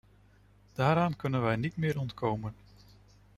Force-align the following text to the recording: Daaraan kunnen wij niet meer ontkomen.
Daaraan 0.75 1.15
kunnen 1.15 1.41
wij 1.41 1.55
niet 1.55 1.77
meer 1.77 1.99
ontkomen. 1.99 2.55